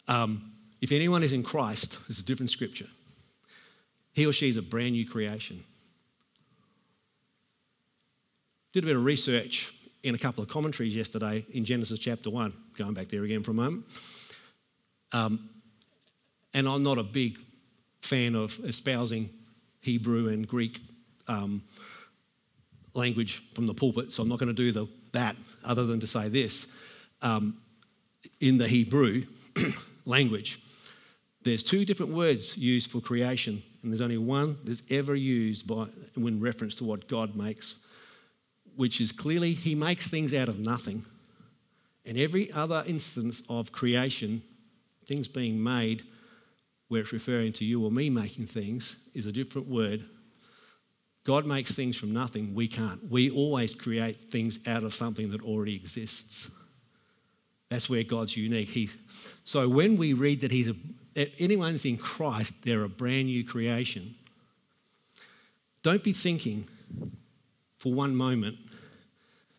[0.09, 0.51] Um,
[0.81, 2.87] if anyone is in Christ, it's a different scripture.
[4.11, 5.63] He or she is a brand new creation.
[8.73, 9.71] Did a bit of research
[10.05, 13.51] in a couple of commentaries yesterday in Genesis chapter 1, going back there again for
[13.51, 13.85] a moment.
[15.11, 15.49] Um,
[16.53, 17.39] and I'm not a big
[18.01, 19.31] fan of espousing
[19.81, 20.79] Hebrew and Greek
[21.27, 21.63] um,
[22.93, 26.07] language from the pulpit, so I'm not going to do the, that other than to
[26.07, 26.67] say this.
[27.23, 27.57] Um,
[28.39, 29.23] in the Hebrew
[30.05, 30.61] language,
[31.41, 35.87] there's two different words used for creation, and there's only one that's ever used by,
[36.15, 37.75] in reference to what God makes
[38.75, 41.03] which is clearly he makes things out of nothing.
[42.05, 44.41] And every other instance of creation,
[45.07, 46.03] things being made,
[46.87, 50.05] where it's referring to you or me making things, is a different word.
[51.23, 53.09] God makes things from nothing, we can't.
[53.09, 56.51] We always create things out of something that already exists.
[57.69, 58.91] That's where God's unique.
[59.43, 60.75] So when we read that he's a,
[61.41, 64.13] anyone's in Christ, they're a brand new creation.
[65.81, 66.65] Don't be thinking
[67.77, 68.57] for one moment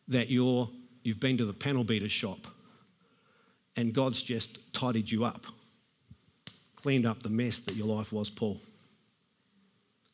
[0.08, 0.68] that you're,
[1.02, 2.46] you've been to the panel beater shop
[3.76, 5.46] and God's just tidied you up,
[6.74, 8.58] cleaned up the mess that your life was, Paul.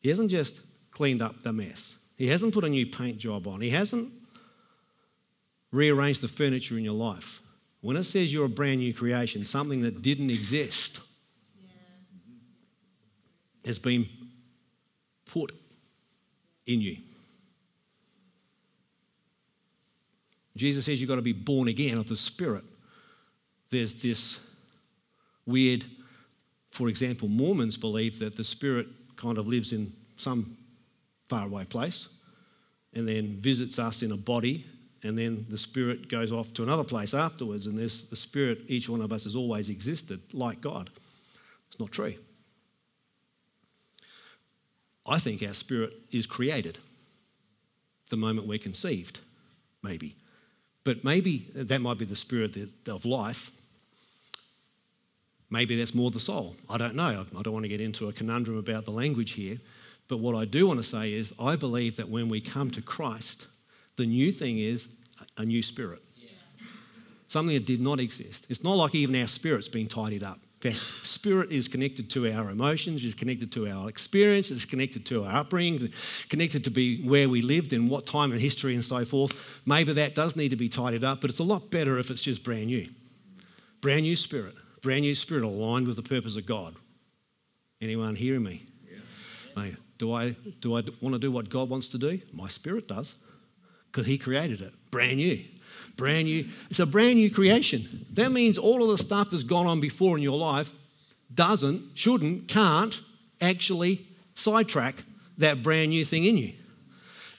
[0.01, 3.61] He hasn't just cleaned up the mess, He hasn't put a new paint job on,
[3.61, 4.11] He hasn't
[5.71, 7.39] rearranged the furniture in your life.
[7.81, 11.01] When it says you're a brand new creation, something that didn't exist
[11.59, 11.71] yeah.
[13.65, 14.05] has been
[15.25, 15.51] put
[16.65, 16.97] in you.
[20.55, 22.63] Jesus says you've got to be born again of the Spirit.
[23.69, 24.55] There's this
[25.45, 25.85] weird,
[26.69, 30.57] for example, Mormons believe that the Spirit kind of lives in some
[31.27, 32.07] faraway place
[32.93, 34.65] and then visits us in a body,
[35.01, 38.87] and then the Spirit goes off to another place afterwards, and there's the Spirit, each
[38.87, 40.91] one of us has always existed like God.
[41.67, 42.13] It's not true.
[45.05, 46.77] I think our spirit is created
[48.09, 49.19] the moment we're conceived,
[49.81, 50.15] maybe.
[50.83, 53.51] But maybe that might be the spirit of life.
[55.49, 56.55] Maybe that's more the soul.
[56.69, 57.25] I don't know.
[57.37, 59.59] I don't want to get into a conundrum about the language here.
[60.07, 62.81] But what I do want to say is, I believe that when we come to
[62.81, 63.47] Christ,
[63.95, 64.89] the new thing is
[65.37, 66.01] a new spirit.
[66.17, 66.29] Yeah.
[67.27, 68.47] Something that did not exist.
[68.49, 70.39] It's not like even our spirit's being tidied up.
[70.65, 75.23] Our spirit is connected to our emotions, is connected to our experience, is connected to
[75.25, 75.91] our upbringing,
[76.29, 79.33] connected to be where we lived and what time in history and so forth.
[79.65, 82.21] Maybe that does need to be tidied up, but it's a lot better if it's
[82.21, 82.87] just brand new.
[83.81, 86.75] Brand new spirit, brand new spirit aligned with the purpose of God.
[87.81, 88.65] Anyone hearing me?
[88.89, 89.71] Yeah.
[89.97, 92.19] Do I, do I want to do what God wants to do?
[92.31, 93.15] My spirit does,
[93.91, 95.43] because He created it, brand new.
[95.95, 96.43] Brand new.
[96.69, 98.05] It's a brand new creation.
[98.13, 100.71] That means all of the stuff that's gone on before in your life
[101.33, 102.99] doesn't, shouldn't, can't
[103.41, 104.95] actually sidetrack
[105.37, 106.49] that brand new thing in you.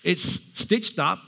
[0.03, 1.19] It's stitched up,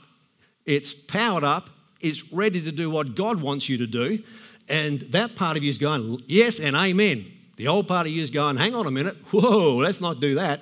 [0.65, 1.69] it's powered up,
[2.01, 4.23] it's ready to do what God wants you to do.
[4.69, 7.25] And that part of you is going, yes and amen.
[7.55, 10.35] The old part of you is going, hang on a minute, whoa, let's not do
[10.35, 10.61] that.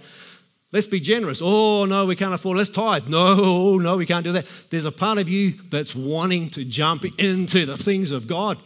[0.72, 1.42] Let's be generous.
[1.44, 2.58] Oh, no, we can't afford.
[2.58, 3.08] Let's tithe.
[3.08, 4.46] No, no, we can't do that.
[4.70, 8.62] There's a part of you that's wanting to jump into the things of God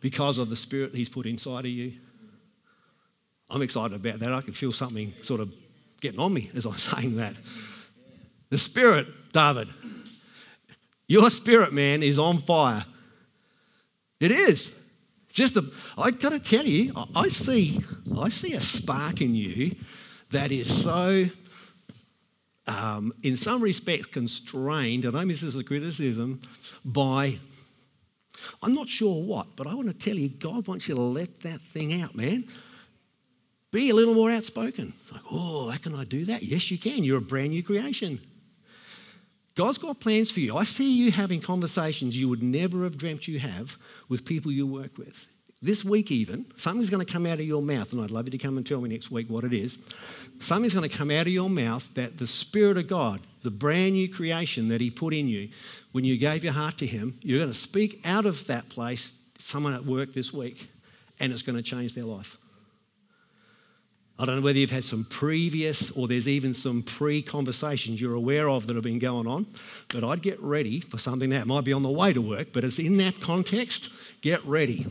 [0.00, 1.92] because of the Spirit He's put inside of you.
[3.50, 4.32] I'm excited about that.
[4.32, 5.54] I can feel something sort of
[6.00, 7.34] getting on me as I'm saying that.
[8.48, 9.68] The Spirit, David,
[11.06, 12.86] your spirit, man, is on fire.
[14.18, 14.72] It is.
[15.28, 17.80] Just the, I got to tell you, I see,
[18.18, 19.72] I see a spark in you
[20.32, 21.26] that is so
[22.66, 26.40] um, in some respects, constrained, and I mean this is a criticism,
[26.84, 27.38] by
[28.62, 31.40] I'm not sure what, but I want to tell you, God wants you to let
[31.40, 32.44] that thing out, man.
[33.70, 34.92] Be a little more outspoken.
[35.10, 36.42] Like, oh, how can I do that?
[36.42, 37.04] Yes, you can.
[37.04, 38.20] You're a brand new creation.
[39.54, 40.56] God's got plans for you.
[40.56, 43.76] I see you having conversations you would never have dreamt you have
[44.08, 45.26] with people you work with.
[45.64, 48.32] This week, even, something's going to come out of your mouth, and I'd love you
[48.32, 49.78] to come and tell me next week what it is.
[50.40, 53.92] Something's going to come out of your mouth that the Spirit of God, the brand
[53.92, 55.50] new creation that He put in you,
[55.92, 59.12] when you gave your heart to Him, you're going to speak out of that place,
[59.38, 60.68] someone at work this week,
[61.20, 62.38] and it's going to change their life.
[64.18, 68.14] I don't know whether you've had some previous or there's even some pre conversations you're
[68.14, 69.46] aware of that have been going on,
[69.92, 72.62] but I'd get ready for something that might be on the way to work, but
[72.62, 73.90] it's in that context.
[74.20, 74.86] Get ready.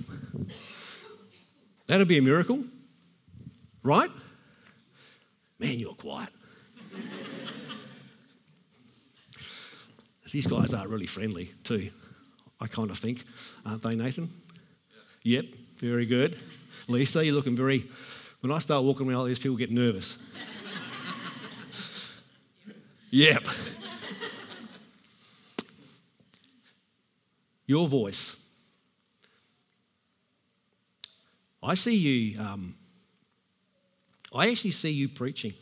[1.87, 2.63] That'd be a miracle,
[3.83, 4.09] right?
[5.59, 6.29] Man, you're quiet.
[10.31, 11.89] These guys are really friendly too,
[12.59, 13.25] I kind of think,
[13.65, 14.29] aren't they, Nathan?
[15.23, 15.45] Yep,
[15.77, 16.37] very good.
[16.87, 17.85] Lisa, you're looking very.
[18.41, 20.17] When I start walking around like this, people get nervous.
[23.11, 23.45] Yep.
[27.67, 28.37] Your voice.
[31.61, 32.75] I see you, um,
[34.33, 35.53] I actually see you preaching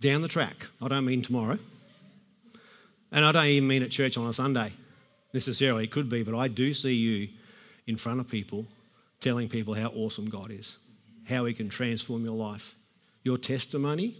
[0.00, 0.68] down the track.
[0.80, 1.58] I don't mean tomorrow.
[3.10, 4.72] And I don't even mean at church on a Sunday
[5.34, 5.84] necessarily.
[5.84, 7.28] It could be, but I do see you
[7.86, 8.66] in front of people
[9.22, 10.76] telling people how awesome God is,
[11.24, 12.74] how He can transform your life.
[13.22, 14.16] Your testimony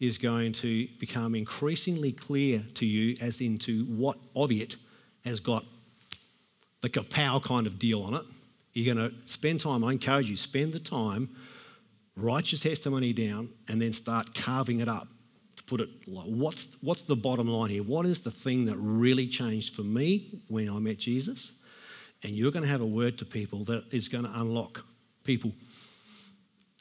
[0.00, 4.76] is going to become increasingly clear to you as into what of it
[5.24, 5.64] has got
[6.80, 8.22] the kapow kind of deal on it.
[8.72, 11.28] You're going to spend time, I encourage you, spend the time,
[12.16, 15.08] write your testimony down, and then start carving it up
[15.56, 17.82] to put it what's, what's the bottom line here?
[17.82, 21.52] What is the thing that really changed for me when I met Jesus?
[22.22, 24.84] And you're going to have a word to people that is going to unlock
[25.24, 25.52] people.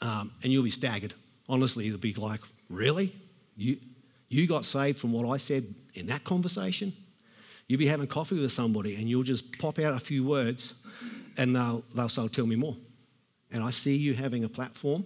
[0.02, 1.14] Um, and you'll be staggered.
[1.50, 3.14] Honestly, you'll be like, really?
[3.56, 3.78] You,
[4.30, 6.94] you got saved from what I said in that conversation?
[7.68, 10.74] You'll be having coffee with somebody and you'll just pop out a few words
[11.38, 12.76] and they'll, they'll say, tell me more.
[13.52, 15.06] And I see you having a platform.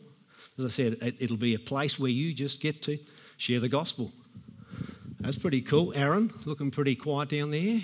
[0.58, 2.98] As I said, it'll be a place where you just get to
[3.38, 4.12] share the gospel.
[5.20, 5.94] That's pretty cool.
[5.96, 7.80] Aaron, looking pretty quiet down there.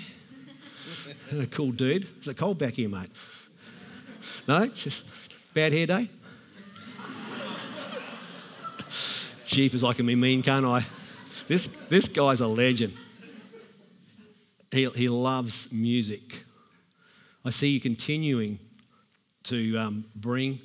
[1.32, 2.06] A cool dude.
[2.20, 3.10] Is it cold back here, mate?
[4.46, 4.66] No?
[4.66, 5.04] Just
[5.54, 6.08] bad hair day?
[9.44, 10.84] Jeepers, I can be mean, can't I?
[11.48, 12.94] This, this guy's a legend.
[14.70, 16.44] He, he loves music.
[17.44, 18.58] I see you continuing
[19.44, 20.60] to um, bring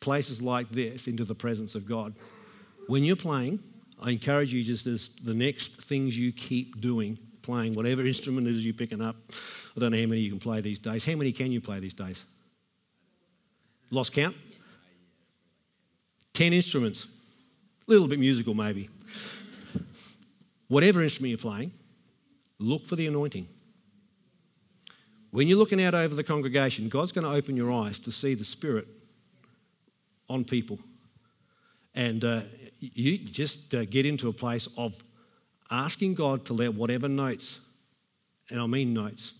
[0.00, 2.14] places like this into the presence of God.
[2.88, 3.60] When you're playing,
[4.02, 8.54] I encourage you just as the next things you keep doing, playing whatever instrument it
[8.54, 9.16] is you're picking up.
[9.76, 11.04] I don't know how many you can play these days.
[11.04, 12.24] How many can you play these days?
[13.90, 14.36] Lost count?
[16.34, 17.06] 10 instruments.
[17.86, 18.90] A little bit musical, maybe.
[20.68, 21.70] Whatever instrument you're playing,
[22.58, 23.46] look for the anointing.
[25.30, 28.34] When you're looking out over the congregation, God's going to open your eyes to see
[28.34, 28.88] the Spirit
[30.28, 30.80] on people.
[31.94, 32.40] And uh,
[32.80, 35.00] you just uh, get into a place of
[35.70, 37.60] asking God to let whatever notes,
[38.50, 39.34] and I mean notes,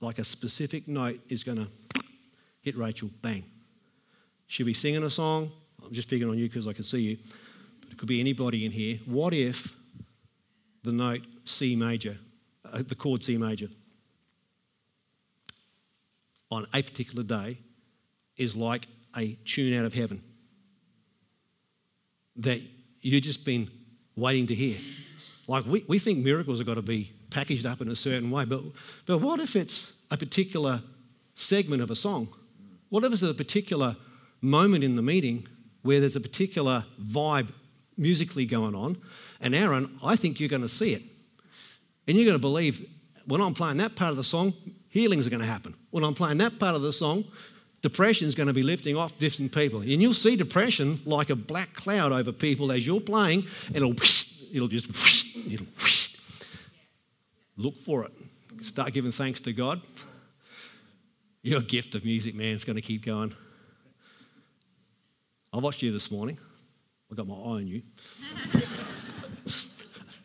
[0.00, 1.68] like a specific note is going to
[2.62, 3.44] hit Rachel, bang.
[4.46, 5.50] She'll be singing a song.
[5.84, 7.18] I'm just picking on you because I can see you.
[7.80, 8.98] But it could be anybody in here.
[9.06, 9.76] What if
[10.82, 12.16] the note C major,
[12.64, 13.68] uh, the chord C major,
[16.50, 17.58] on a particular day
[18.36, 18.86] is like
[19.16, 20.22] a tune out of heaven
[22.36, 22.62] that
[23.00, 23.70] you've just been
[24.14, 24.78] waiting to hear?
[25.48, 28.44] Like, we, we think miracles have got to be packaged up in a certain way,
[28.44, 28.62] but,
[29.06, 30.82] but what if it's a particular
[31.34, 32.28] segment of a song?
[32.88, 33.96] What if it's a particular
[34.40, 35.46] moment in the meeting
[35.82, 37.50] where there's a particular vibe
[37.96, 38.96] musically going on.
[39.40, 41.02] And Aaron, I think you're going to see it.
[42.06, 42.88] And you're going to believe
[43.26, 44.52] when I'm playing that part of the song,
[44.88, 45.74] healings are going to happen.
[45.90, 47.24] When I'm playing that part of the song,
[47.82, 49.80] depression is going to be lifting off different people.
[49.80, 53.94] And you'll see depression like a black cloud over people as you're playing, and it'll,
[54.52, 54.88] it'll just,
[55.50, 55.66] it'll,
[57.56, 58.12] look for it.
[58.62, 59.80] Start giving thanks to God.
[61.42, 63.32] Your gift of music, man, is going to keep going.
[65.52, 66.38] I watched you this morning.
[67.10, 67.82] I got my eye on you.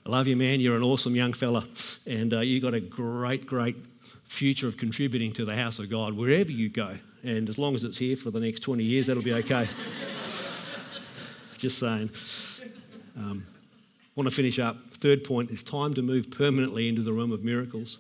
[0.06, 0.60] I love you, man.
[0.60, 1.64] You're an awesome young fella,
[2.08, 3.76] and uh, you've got a great, great
[4.24, 6.98] future of contributing to the house of God wherever you go.
[7.24, 9.68] And as long as it's here for the next 20 years, that'll be okay.
[11.60, 12.10] Just saying.
[13.16, 13.46] Um,
[14.16, 14.78] want to finish up.
[14.88, 18.00] Third point is time to move permanently into the realm of miracles.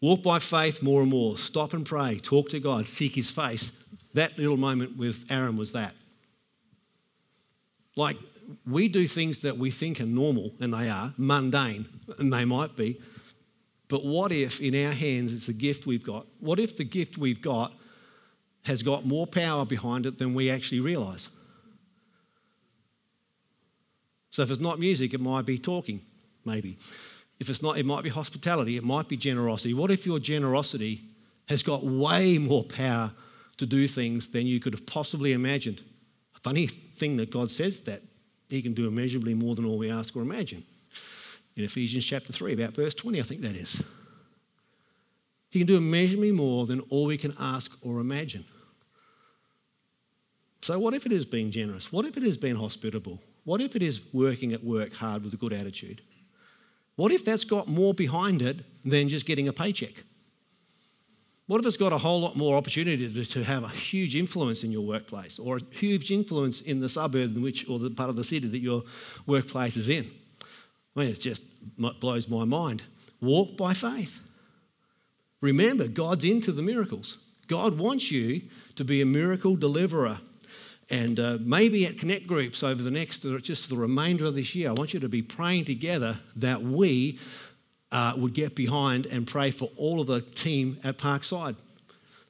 [0.00, 1.38] Walk by faith more and more.
[1.38, 2.18] Stop and pray.
[2.18, 2.88] Talk to God.
[2.88, 3.72] Seek His face.
[4.14, 5.94] That little moment with Aaron was that.
[7.96, 8.16] Like,
[8.66, 11.86] we do things that we think are normal, and they are, mundane,
[12.18, 13.00] and they might be.
[13.88, 16.26] But what if in our hands it's a gift we've got?
[16.40, 17.72] What if the gift we've got
[18.64, 21.28] has got more power behind it than we actually realise?
[24.32, 26.00] So if it's not music, it might be talking,
[26.44, 26.78] maybe.
[27.38, 29.74] If it's not, it might be hospitality, it might be generosity.
[29.74, 31.02] What if your generosity
[31.48, 33.12] has got way more power
[33.58, 35.82] to do things than you could have possibly imagined?
[36.34, 38.02] A Funny thing that God says that
[38.48, 40.64] He can do immeasurably more than all we ask or imagine.
[41.54, 43.82] In Ephesians chapter 3, about verse 20, I think that is.
[45.50, 48.46] He can do immeasurably more than all we can ask or imagine.
[50.62, 51.92] So, what if it is being generous?
[51.92, 53.20] What if it is being hospitable?
[53.44, 56.00] What if it is working at work hard with a good attitude?
[56.96, 60.04] What if that's got more behind it than just getting a paycheck?
[61.46, 64.70] What if it's got a whole lot more opportunity to, have a huge influence in
[64.70, 68.16] your workplace or a huge influence in the suburb in which, or the part of
[68.16, 68.84] the city that your
[69.26, 70.08] workplace is in?
[70.94, 71.42] I mean, it just
[72.00, 72.82] blows my mind.
[73.20, 74.20] Walk by faith.
[75.40, 77.18] Remember, God's into the miracles.
[77.48, 78.42] God wants you
[78.76, 80.20] to be a miracle deliverer.
[80.92, 84.54] And uh, maybe at Connect groups over the next, uh, just the remainder of this
[84.54, 87.18] year, I want you to be praying together that we
[87.90, 91.56] uh, would get behind and pray for all of the team at Parkside.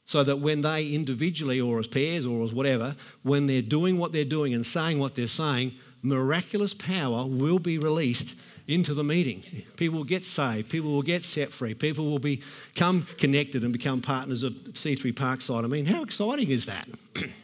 [0.04, 2.94] So that when they individually or as pairs or as whatever,
[3.24, 7.78] when they're doing what they're doing and saying what they're saying, miraculous power will be
[7.78, 8.36] released
[8.68, 9.42] into the meeting.
[9.76, 14.00] People will get saved, people will get set free, people will become connected and become
[14.00, 15.64] partners of C3 Parkside.
[15.64, 16.86] I mean, how exciting is that?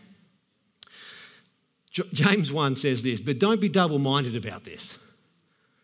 [2.12, 4.98] James 1 says this, but don't be double minded about this.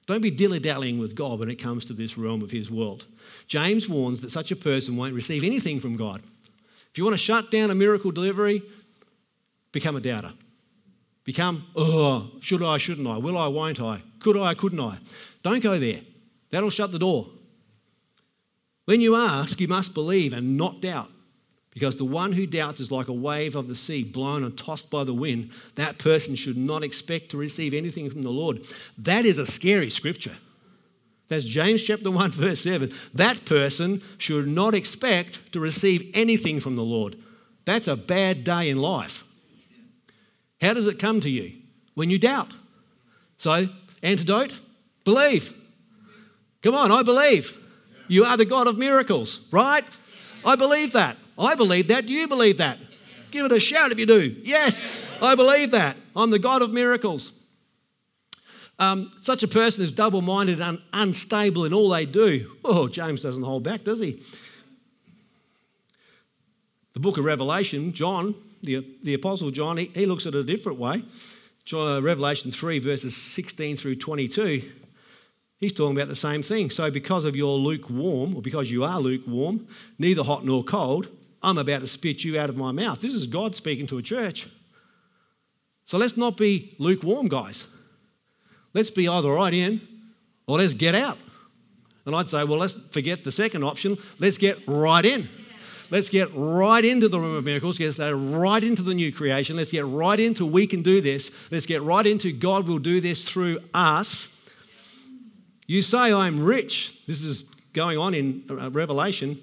[0.07, 3.07] Don't be dilly dallying with God when it comes to this realm of His world.
[3.47, 6.23] James warns that such a person won't receive anything from God.
[6.91, 8.62] If you want to shut down a miracle delivery,
[9.73, 10.33] become a doubter.
[11.25, 13.17] Become, oh, should I, shouldn't I?
[13.17, 14.03] Will I, won't I?
[14.19, 14.99] Could I, couldn't I?
[15.43, 16.01] Don't go there.
[16.51, 17.29] That'll shut the door.
[18.85, 21.11] When you ask, you must believe and not doubt.
[21.75, 24.91] Because the one who doubts is like a wave of the sea blown and tossed
[24.91, 25.51] by the wind.
[25.75, 28.64] That person should not expect to receive anything from the Lord.
[28.97, 30.37] That is a scary scripture.
[31.29, 32.93] That's James chapter 1, verse 7.
[33.14, 37.16] That person should not expect to receive anything from the Lord.
[37.64, 39.25] That's a bad day in life.
[40.61, 41.53] How does it come to you?
[41.95, 42.53] When you doubt.
[43.37, 43.68] So,
[44.03, 44.61] antidote?
[45.05, 45.53] Believe.
[46.62, 47.59] Come on, I believe.
[48.07, 49.85] You are the God of miracles, right?
[50.45, 51.16] I believe that.
[51.39, 52.07] I believe that.
[52.07, 52.78] Do you believe that?
[53.30, 54.37] Give it a shout if you do.
[54.43, 54.80] Yes,
[55.20, 55.97] I believe that.
[56.14, 57.32] I'm the God of miracles.
[58.78, 62.57] Um, such a person is double minded and unstable in all they do.
[62.64, 64.20] Oh, James doesn't hold back, does he?
[66.93, 70.45] The book of Revelation, John, the, the Apostle John, he, he looks at it a
[70.45, 71.03] different way.
[71.64, 74.70] John, uh, Revelation 3, verses 16 through 22,
[75.59, 76.70] he's talking about the same thing.
[76.70, 79.66] So, because of your lukewarm, or because you are lukewarm,
[79.99, 81.09] neither hot nor cold,
[81.45, 83.01] I'm about to spit you out of my mouth.
[83.01, 84.49] This is God speaking to a church.
[85.86, 87.66] So let's not be lukewarm, guys.
[88.72, 89.80] Let's be either right in
[90.47, 91.18] or let's get out.
[92.07, 93.97] And I'd say, well, let's forget the second option.
[94.18, 95.28] Let's get right in.
[95.90, 97.78] Let's get right into the room of miracles.
[97.78, 99.57] Let's get right into the new creation.
[99.57, 101.30] Let's get right into we can do this.
[101.53, 104.30] Let's get right into God will do this through us.
[105.66, 107.07] You say, I'm rich.
[107.07, 107.42] This is
[107.72, 109.38] going on in uh, Revelation.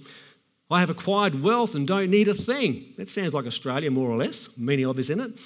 [0.71, 2.93] I have acquired wealth and don't need a thing.
[2.97, 5.39] That sounds like Australia, more or less, many of us in it.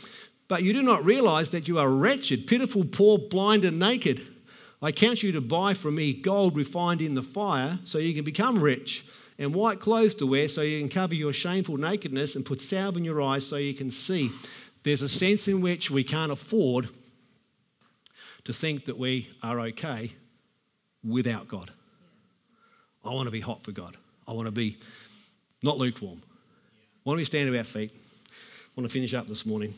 [0.48, 4.26] But you do not realize that you are wretched, pitiful, poor, blind, and naked.
[4.82, 8.24] I count you to buy from me gold refined in the fire so you can
[8.24, 9.04] become rich,
[9.40, 12.96] and white clothes to wear so you can cover your shameful nakedness, and put salve
[12.96, 14.32] in your eyes so you can see.
[14.84, 16.88] There's a sense in which we can't afford
[18.44, 20.12] to think that we are okay
[21.04, 21.72] without God.
[23.04, 23.98] I want to be hot for God.
[24.28, 24.78] I want to be
[25.66, 26.22] not lukewarm.
[27.04, 27.92] Why don't we stand to our feet?
[27.96, 29.74] I want to finish up this morning.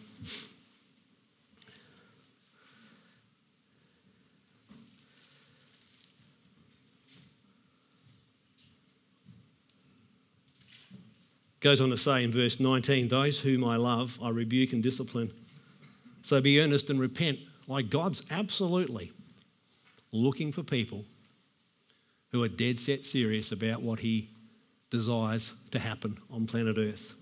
[11.61, 15.31] Goes on to say in verse 19, Those whom I love, I rebuke and discipline.
[16.21, 17.39] So be earnest and repent.
[17.67, 19.11] Like God's absolutely
[20.11, 21.05] looking for people
[22.31, 24.29] who are dead set serious about what He
[24.89, 27.13] desires to happen on planet Earth.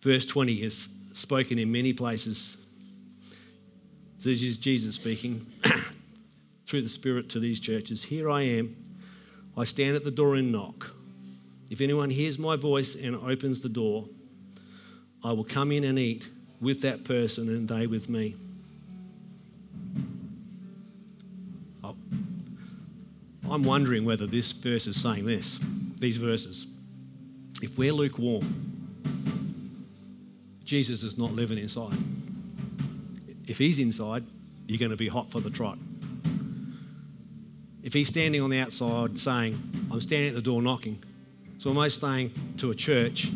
[0.00, 2.56] Verse 20 is spoken in many places.
[4.18, 5.46] This is Jesus speaking
[6.66, 8.04] through the Spirit to these churches.
[8.04, 8.76] Here I am.
[9.56, 10.90] I stand at the door and knock.
[11.70, 14.04] If anyone hears my voice and opens the door,
[15.24, 16.28] I will come in and eat
[16.60, 18.36] with that person and they with me.
[23.56, 25.58] I'm wondering whether this verse is saying this,
[25.98, 26.66] these verses.
[27.62, 28.44] If we're lukewarm,
[30.62, 31.96] Jesus is not living inside.
[33.46, 34.24] If he's inside,
[34.66, 35.78] you're going to be hot for the trot.
[37.82, 41.02] If he's standing on the outside saying, I'm standing at the door knocking,
[41.56, 43.30] so almost saying to a church,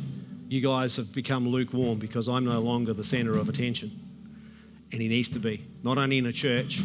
[0.51, 3.91] you guys have become lukewarm because I'm no longer the centre of attention.
[4.93, 6.83] And he needs to be, not only in a church,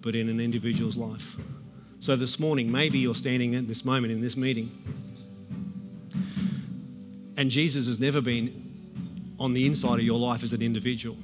[0.00, 1.36] but in an individual's life.
[2.00, 4.70] So this morning, maybe you're standing at this moment in this meeting,
[7.36, 11.18] and Jesus has never been on the inside of your life as an individual.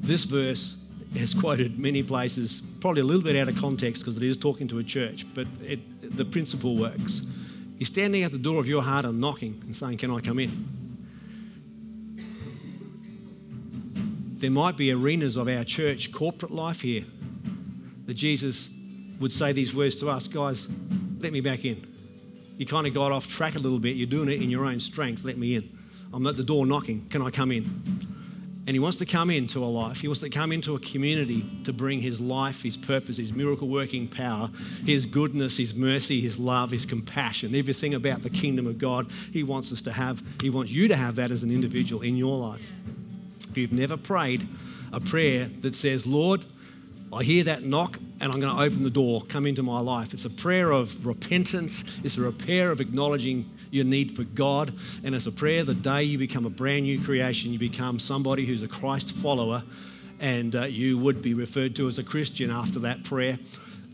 [0.00, 0.84] This verse
[1.16, 4.68] is quoted many places, probably a little bit out of context because it is talking
[4.68, 7.22] to a church, but it, the principle works.
[7.76, 10.38] He's standing at the door of your heart and knocking and saying, Can I come
[10.38, 10.64] in?
[14.36, 17.04] There might be arenas of our church corporate life here
[18.10, 18.70] that Jesus
[19.20, 20.68] would say these words to us guys,
[21.20, 21.80] let me back in.
[22.58, 23.94] You kind of got off track a little bit.
[23.94, 25.22] You're doing it in your own strength.
[25.22, 25.78] Let me in.
[26.12, 27.06] I'm at the door knocking.
[27.08, 27.66] Can I come in?
[28.66, 30.00] And he wants to come into a life.
[30.00, 33.68] He wants to come into a community to bring his life, his purpose, his miracle
[33.68, 34.50] working power,
[34.84, 39.06] his goodness, his mercy, his love, his compassion, everything about the kingdom of God.
[39.32, 42.16] He wants us to have, he wants you to have that as an individual in
[42.16, 42.72] your life.
[43.50, 44.48] If you've never prayed
[44.92, 46.44] a prayer that says, Lord,
[47.12, 50.12] I hear that knock and I'm going to open the door, come into my life.
[50.12, 55.14] It's a prayer of repentance, it's a prayer of acknowledging your need for God, and
[55.14, 58.62] it's a prayer the day you become a brand new creation, you become somebody who's
[58.62, 59.62] a Christ follower,
[60.20, 63.38] and uh, you would be referred to as a Christian after that prayer.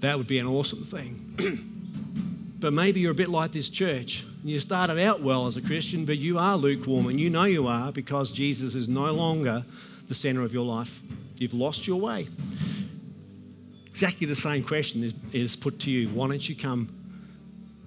[0.00, 1.38] That would be an awesome thing.
[2.58, 4.24] but maybe you're a bit like this church.
[4.44, 7.66] You started out well as a Christian, but you are lukewarm, and you know you
[7.66, 9.64] are because Jesus is no longer
[10.08, 11.00] the center of your life.
[11.36, 12.28] You've lost your way.
[13.96, 16.10] Exactly the same question is, is put to you.
[16.10, 16.90] Why don't you come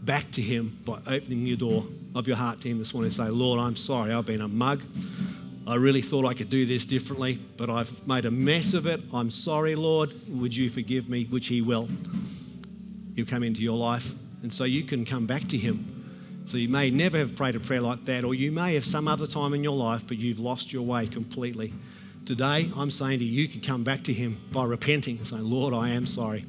[0.01, 1.85] back to Him by opening your door
[2.15, 4.47] of your heart to Him this morning and say, Lord, I'm sorry, I've been a
[4.47, 4.81] mug.
[5.67, 9.01] I really thought I could do this differently, but I've made a mess of it.
[9.13, 10.15] I'm sorry, Lord.
[10.29, 11.25] Would you forgive me?
[11.25, 11.87] Which He will.
[13.15, 14.11] He'll come into your life.
[14.41, 16.41] And so you can come back to Him.
[16.47, 19.07] So you may never have prayed a prayer like that, or you may have some
[19.07, 21.71] other time in your life, but you've lost your way completely.
[22.29, 25.49] Today, I'm saying to you, you can come back to Him by repenting and saying,
[25.49, 26.45] Lord, I am sorry.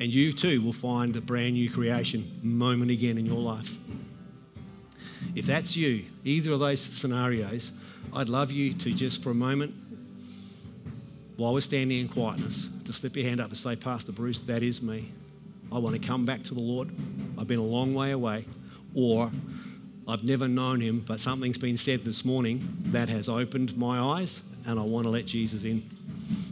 [0.00, 3.76] And you too will find a brand new creation moment again in your life.
[5.36, 7.70] If that's you, either of those scenarios,
[8.14, 9.74] I'd love you to just for a moment,
[11.36, 14.62] while we're standing in quietness, to slip your hand up and say, Pastor Bruce, that
[14.62, 15.12] is me.
[15.70, 16.88] I want to come back to the Lord.
[17.38, 18.46] I've been a long way away.
[18.94, 19.30] Or
[20.08, 24.40] I've never known him, but something's been said this morning that has opened my eyes
[24.66, 25.88] and I want to let Jesus in.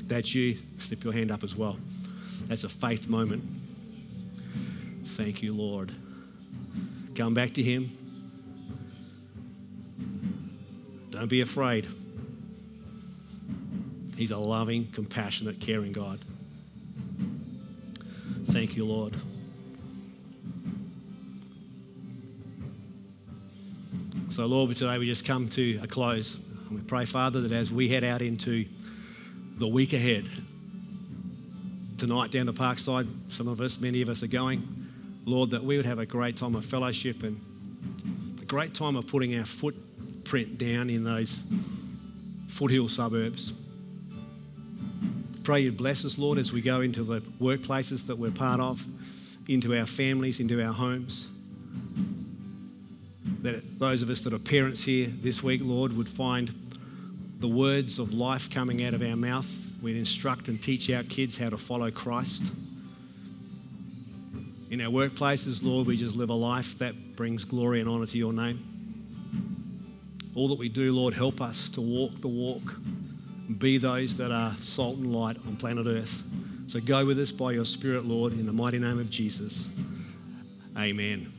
[0.04, 0.58] That's you.
[0.78, 1.76] Slip your hand up as well.
[2.48, 3.44] That's a faith moment.
[5.04, 5.92] Thank you, Lord.
[7.14, 7.90] Come back to Him.
[11.10, 11.86] Don't be afraid.
[14.16, 16.18] He's a loving, compassionate, caring God.
[18.46, 19.16] Thank you, Lord.
[24.28, 26.40] So, Lord, today we just come to a close.
[26.70, 28.64] And we pray, Father, that as we head out into
[29.58, 30.28] the week ahead,
[31.98, 34.62] tonight down to Parkside, some of us, many of us are going,
[35.24, 37.40] Lord, that we would have a great time of fellowship and
[38.40, 41.42] a great time of putting our footprint down in those
[42.46, 43.52] foothill suburbs.
[45.42, 48.86] Pray you'd bless us, Lord, as we go into the workplaces that we're part of,
[49.48, 51.26] into our families, into our homes
[53.42, 56.54] that those of us that are parents here this week, Lord, would find
[57.38, 59.48] the words of life coming out of our mouth.
[59.82, 62.52] We'd instruct and teach our kids how to follow Christ.
[64.70, 68.18] In our workplaces, Lord, we just live a life that brings glory and honour to
[68.18, 68.66] your name.
[70.34, 72.76] All that we do, Lord, help us to walk the walk
[73.48, 76.22] and be those that are salt and light on planet Earth.
[76.68, 79.70] So go with us by your Spirit, Lord, in the mighty name of Jesus.
[80.78, 81.32] Amen.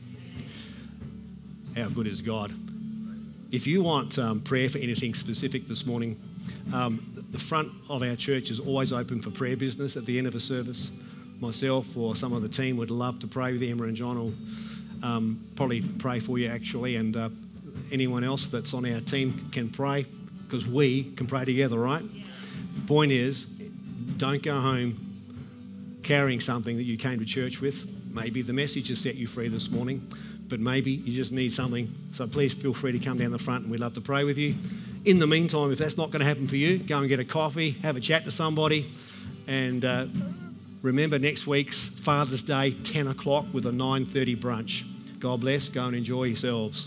[1.76, 2.52] How good is God?
[3.50, 6.20] If you want um, prayer for anything specific this morning,
[6.72, 10.26] um, the front of our church is always open for prayer business at the end
[10.26, 10.90] of a service.
[11.40, 13.70] Myself or some of the team would love to pray with you.
[13.70, 14.34] Emma and John will
[15.02, 17.30] um, probably pray for you actually, and uh,
[17.90, 20.04] anyone else that's on our team can pray
[20.44, 22.04] because we can pray together, right?
[22.04, 22.24] Yeah.
[22.86, 27.88] Point is, don't go home carrying something that you came to church with.
[28.12, 30.06] Maybe the message has set you free this morning
[30.52, 31.90] but maybe you just need something.
[32.12, 34.36] So please feel free to come down the front and we'd love to pray with
[34.36, 34.54] you.
[35.06, 37.24] In the meantime, if that's not going to happen for you, go and get a
[37.24, 38.90] coffee, have a chat to somebody,
[39.46, 40.04] and uh,
[40.82, 44.84] remember next week's Father's Day, 10 o'clock with a 9.30 brunch.
[45.20, 45.70] God bless.
[45.70, 46.86] Go and enjoy yourselves.